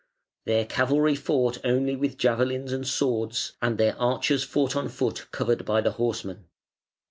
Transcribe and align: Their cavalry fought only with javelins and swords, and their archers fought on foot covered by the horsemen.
Their 0.45 0.65
cavalry 0.65 1.13
fought 1.13 1.59
only 1.63 1.95
with 1.95 2.17
javelins 2.17 2.71
and 2.71 2.87
swords, 2.87 3.53
and 3.61 3.77
their 3.77 3.95
archers 4.01 4.43
fought 4.43 4.75
on 4.75 4.89
foot 4.89 5.27
covered 5.29 5.63
by 5.63 5.79
the 5.81 5.91
horsemen. 5.91 6.45